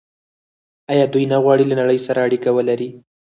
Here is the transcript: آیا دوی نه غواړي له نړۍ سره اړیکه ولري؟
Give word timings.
آیا 0.91 1.05
دوی 1.13 1.25
نه 1.31 1.37
غواړي 1.43 1.63
له 1.67 1.75
نړۍ 1.81 1.99
سره 2.07 2.19
اړیکه 2.27 2.49
ولري؟ 2.53 2.89